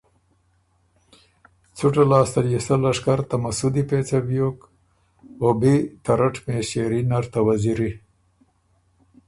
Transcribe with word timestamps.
څُټه 1.77 2.03
لاسته 2.11 2.39
ل 2.45 2.47
يې 2.53 2.59
سۀ 2.65 2.75
لشکر 2.83 3.19
ته 3.29 3.35
مسُودی 3.43 3.83
پېڅه 3.89 4.17
بیوک 4.27 4.57
او 5.41 5.49
بی 5.59 5.75
ته 6.03 6.11
رټ 6.19 6.35
مِݭېري 6.45 7.01
نر 7.09 7.23
ته 7.31 7.39
وزیری۔ 7.47 7.91